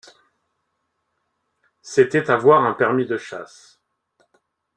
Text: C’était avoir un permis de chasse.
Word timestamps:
C’était 1.83 2.31
avoir 2.31 2.65
un 2.65 2.73
permis 2.73 3.05
de 3.05 3.17
chasse. 3.17 3.79